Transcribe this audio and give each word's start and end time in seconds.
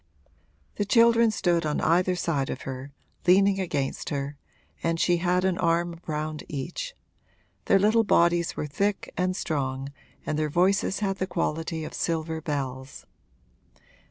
The 0.77 0.83
children 0.85 1.29
stood 1.29 1.63
on 1.63 1.79
either 1.79 2.15
side 2.15 2.49
of 2.49 2.61
her, 2.63 2.91
leaning 3.27 3.59
against 3.59 4.09
her, 4.09 4.35
and 4.81 4.99
she 4.99 5.17
had 5.17 5.45
an 5.45 5.59
arm 5.59 5.99
round 6.07 6.43
each; 6.47 6.95
their 7.65 7.77
little 7.77 8.03
bodies 8.03 8.57
were 8.57 8.65
thick 8.65 9.13
and 9.15 9.35
strong 9.35 9.89
and 10.25 10.39
their 10.39 10.49
voices 10.49 11.01
had 11.01 11.17
the 11.17 11.27
quality 11.27 11.83
of 11.83 11.93
silver 11.93 12.41
bells. 12.41 13.05